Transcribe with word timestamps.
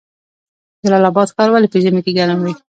جلال 0.85 1.03
اباد 1.09 1.27
ښار 1.35 1.49
ولې 1.51 1.71
په 1.71 1.77
ژمي 1.83 2.01
کې 2.05 2.11
ګرم 2.17 2.39
وي؟ 2.41 2.53